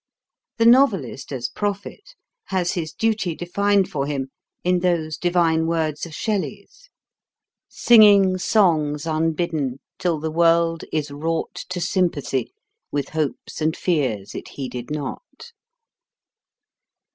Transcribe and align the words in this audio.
The 0.57 0.65
novelist 0.65 1.31
as 1.31 1.47
prophet 1.47 2.15
has 2.45 2.71
his 2.71 2.91
duty 2.91 3.35
defined 3.35 3.87
for 3.87 4.07
him 4.07 4.29
in 4.63 4.79
those 4.79 5.15
divine 5.15 5.67
words 5.67 6.07
of 6.07 6.15
Shelley's: 6.15 6.89
"Singing 7.69 8.39
songs 8.39 9.05
unbidden 9.05 9.79
Till 9.99 10.19
the 10.19 10.31
world 10.31 10.83
is 10.91 11.11
wrought 11.11 11.53
To 11.69 11.79
sympathy 11.79 12.51
with 12.91 13.09
hopes 13.09 13.61
and 13.61 13.77
fears 13.77 14.33
it 14.33 14.47
heeded 14.47 14.89
not." 14.89 15.51